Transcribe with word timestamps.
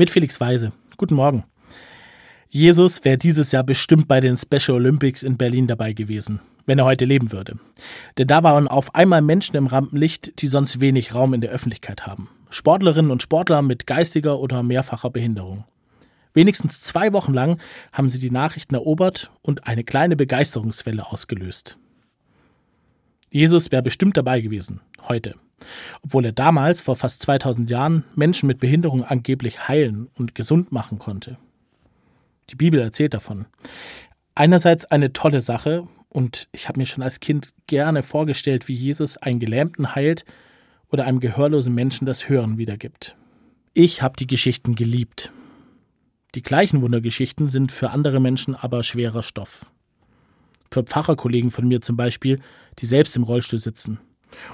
Mit 0.00 0.08
Felix 0.08 0.40
Weise. 0.40 0.72
Guten 0.96 1.14
Morgen. 1.14 1.44
Jesus 2.48 3.04
wäre 3.04 3.18
dieses 3.18 3.52
Jahr 3.52 3.64
bestimmt 3.64 4.08
bei 4.08 4.22
den 4.22 4.38
Special 4.38 4.78
Olympics 4.78 5.22
in 5.22 5.36
Berlin 5.36 5.66
dabei 5.66 5.92
gewesen, 5.92 6.40
wenn 6.64 6.78
er 6.78 6.86
heute 6.86 7.04
leben 7.04 7.32
würde. 7.32 7.58
Denn 8.16 8.26
da 8.26 8.42
waren 8.42 8.66
auf 8.66 8.94
einmal 8.94 9.20
Menschen 9.20 9.56
im 9.56 9.66
Rampenlicht, 9.66 10.40
die 10.40 10.46
sonst 10.46 10.80
wenig 10.80 11.14
Raum 11.14 11.34
in 11.34 11.42
der 11.42 11.50
Öffentlichkeit 11.50 12.06
haben. 12.06 12.30
Sportlerinnen 12.48 13.10
und 13.10 13.22
Sportler 13.22 13.60
mit 13.60 13.86
geistiger 13.86 14.38
oder 14.38 14.62
mehrfacher 14.62 15.10
Behinderung. 15.10 15.64
Wenigstens 16.32 16.80
zwei 16.80 17.12
Wochen 17.12 17.34
lang 17.34 17.60
haben 17.92 18.08
sie 18.08 18.20
die 18.20 18.30
Nachrichten 18.30 18.76
erobert 18.76 19.30
und 19.42 19.66
eine 19.66 19.84
kleine 19.84 20.16
Begeisterungswelle 20.16 21.12
ausgelöst. 21.12 21.76
Jesus 23.28 23.70
wäre 23.70 23.82
bestimmt 23.82 24.16
dabei 24.16 24.40
gewesen, 24.40 24.80
heute. 25.08 25.34
Obwohl 26.02 26.26
er 26.26 26.32
damals, 26.32 26.80
vor 26.80 26.96
fast 26.96 27.22
2000 27.22 27.70
Jahren, 27.70 28.04
Menschen 28.14 28.46
mit 28.46 28.58
Behinderung 28.58 29.04
angeblich 29.04 29.68
heilen 29.68 30.08
und 30.14 30.34
gesund 30.34 30.72
machen 30.72 30.98
konnte. 30.98 31.38
Die 32.50 32.56
Bibel 32.56 32.80
erzählt 32.80 33.14
davon. 33.14 33.46
Einerseits 34.34 34.84
eine 34.86 35.12
tolle 35.12 35.40
Sache, 35.40 35.86
und 36.08 36.48
ich 36.52 36.68
habe 36.68 36.80
mir 36.80 36.86
schon 36.86 37.04
als 37.04 37.20
Kind 37.20 37.52
gerne 37.66 38.02
vorgestellt, 38.02 38.66
wie 38.68 38.74
Jesus 38.74 39.16
einen 39.16 39.38
Gelähmten 39.38 39.94
heilt 39.94 40.24
oder 40.88 41.04
einem 41.04 41.20
gehörlosen 41.20 41.74
Menschen 41.74 42.06
das 42.06 42.28
Hören 42.28 42.58
wiedergibt. 42.58 43.16
Ich 43.74 44.02
habe 44.02 44.16
die 44.16 44.26
Geschichten 44.26 44.74
geliebt. 44.74 45.30
Die 46.34 46.42
gleichen 46.42 46.82
Wundergeschichten 46.82 47.48
sind 47.48 47.70
für 47.70 47.90
andere 47.90 48.18
Menschen 48.18 48.56
aber 48.56 48.82
schwerer 48.82 49.22
Stoff. 49.22 49.70
Für 50.72 50.82
Pfarrerkollegen 50.82 51.50
von 51.52 51.66
mir 51.68 51.80
zum 51.80 51.96
Beispiel, 51.96 52.40
die 52.78 52.86
selbst 52.86 53.14
im 53.14 53.22
Rollstuhl 53.22 53.58
sitzen 53.58 54.00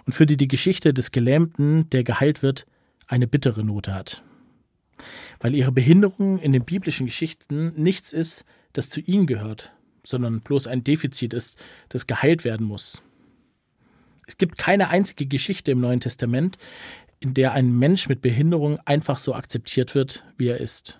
und 0.04 0.12
für 0.12 0.26
die 0.26 0.36
die 0.36 0.48
Geschichte 0.48 0.94
des 0.94 1.12
Gelähmten, 1.12 1.88
der 1.90 2.04
geheilt 2.04 2.42
wird, 2.42 2.66
eine 3.06 3.26
bittere 3.26 3.64
Note 3.64 3.94
hat. 3.94 4.22
Weil 5.40 5.54
ihre 5.54 5.72
Behinderung 5.72 6.38
in 6.38 6.52
den 6.52 6.64
biblischen 6.64 7.06
Geschichten 7.06 7.72
nichts 7.76 8.12
ist, 8.12 8.44
das 8.72 8.90
zu 8.90 9.00
ihnen 9.00 9.26
gehört, 9.26 9.72
sondern 10.04 10.40
bloß 10.40 10.66
ein 10.66 10.84
Defizit 10.84 11.34
ist, 11.34 11.58
das 11.88 12.06
geheilt 12.06 12.44
werden 12.44 12.66
muss. 12.66 13.02
Es 14.26 14.38
gibt 14.38 14.58
keine 14.58 14.88
einzige 14.88 15.26
Geschichte 15.26 15.70
im 15.70 15.80
Neuen 15.80 16.00
Testament, 16.00 16.58
in 17.20 17.34
der 17.34 17.52
ein 17.52 17.72
Mensch 17.78 18.08
mit 18.08 18.22
Behinderung 18.22 18.78
einfach 18.84 19.18
so 19.18 19.34
akzeptiert 19.34 19.94
wird, 19.94 20.24
wie 20.36 20.48
er 20.48 20.58
ist. 20.58 20.98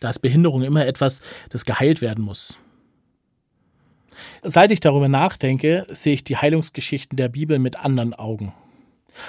Da 0.00 0.10
ist 0.10 0.20
Behinderung 0.20 0.62
immer 0.62 0.86
etwas, 0.86 1.20
das 1.50 1.64
geheilt 1.64 2.00
werden 2.00 2.24
muss. 2.24 2.58
Seit 4.42 4.72
ich 4.72 4.80
darüber 4.80 5.08
nachdenke, 5.08 5.86
sehe 5.90 6.14
ich 6.14 6.24
die 6.24 6.38
Heilungsgeschichten 6.38 7.16
der 7.16 7.28
Bibel 7.28 7.58
mit 7.58 7.76
anderen 7.76 8.14
Augen. 8.14 8.54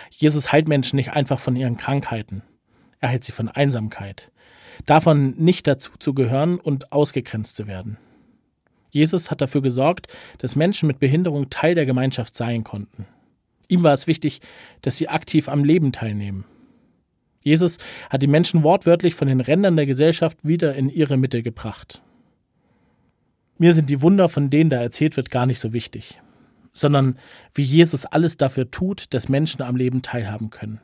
Jesus 0.09 0.51
heilt 0.51 0.69
Menschen 0.69 0.95
nicht 0.95 1.11
einfach 1.11 1.39
von 1.39 1.55
ihren 1.55 1.75
Krankheiten. 1.75 2.43
Er 3.01 3.09
heilt 3.09 3.23
sie 3.25 3.33
von 3.33 3.49
Einsamkeit, 3.49 4.31
davon 4.85 5.31
nicht 5.37 5.67
dazu 5.67 5.91
zu 5.99 6.13
gehören 6.13 6.59
und 6.59 6.93
ausgegrenzt 6.93 7.57
zu 7.57 7.67
werden. 7.67 7.97
Jesus 8.89 9.31
hat 9.31 9.41
dafür 9.41 9.61
gesorgt, 9.61 10.07
dass 10.37 10.55
Menschen 10.55 10.87
mit 10.87 10.99
Behinderung 10.99 11.49
Teil 11.49 11.75
der 11.75 11.85
Gemeinschaft 11.85 12.35
sein 12.35 12.63
konnten. 12.63 13.05
Ihm 13.67 13.83
war 13.83 13.93
es 13.93 14.07
wichtig, 14.07 14.41
dass 14.81 14.97
sie 14.97 15.09
aktiv 15.09 15.49
am 15.49 15.63
Leben 15.63 15.91
teilnehmen. 15.91 16.45
Jesus 17.43 17.79
hat 18.09 18.21
die 18.21 18.27
Menschen 18.27 18.63
wortwörtlich 18.63 19.15
von 19.15 19.27
den 19.27 19.41
Rändern 19.41 19.75
der 19.75 19.85
Gesellschaft 19.85 20.37
wieder 20.43 20.75
in 20.75 20.89
ihre 20.89 21.17
Mitte 21.17 21.41
gebracht. 21.41 22.01
Mir 23.61 23.75
sind 23.75 23.91
die 23.91 24.01
Wunder, 24.01 24.27
von 24.27 24.49
denen 24.49 24.71
da 24.71 24.81
erzählt 24.81 25.17
wird, 25.17 25.29
gar 25.29 25.45
nicht 25.45 25.59
so 25.59 25.71
wichtig, 25.71 26.19
sondern 26.73 27.19
wie 27.53 27.61
Jesus 27.61 28.07
alles 28.07 28.35
dafür 28.35 28.71
tut, 28.71 29.13
dass 29.13 29.29
Menschen 29.29 29.61
am 29.61 29.75
Leben 29.75 30.01
teilhaben 30.01 30.49
können. 30.49 30.81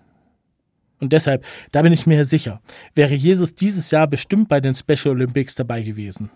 Und 1.00 1.11
deshalb, 1.11 1.44
da 1.72 1.81
bin 1.81 1.92
ich 1.92 2.05
mir 2.05 2.23
sicher, 2.23 2.61
wäre 2.94 3.16
Jesus 3.16 3.55
dieses 3.55 3.89
Jahr 3.89 4.05
bestimmt 4.05 4.48
bei 4.48 4.61
den 4.61 4.75
Special 4.75 5.16
Olympics 5.16 5.55
dabei 5.55 5.81
gewesen. 5.81 6.30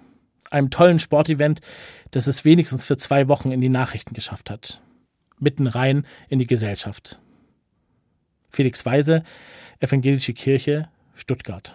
Einem 0.50 0.72
tollen 0.72 0.98
Sportevent, 0.98 1.62
das 2.10 2.26
es 2.26 2.44
wenigstens 2.44 2.84
für 2.84 2.98
zwei 2.98 3.28
Wochen 3.28 3.52
in 3.52 3.62
die 3.62 3.70
Nachrichten 3.70 4.16
geschafft 4.16 4.50
hat. 4.50 4.82
Mitten 5.38 5.68
rein 5.68 6.08
in 6.28 6.40
die 6.40 6.48
Gesellschaft. 6.48 7.20
Felix 8.50 8.84
Weise, 8.84 9.24
Evangelische 9.80 10.34
Kirche, 10.34 10.90
Stuttgart. 11.14 11.70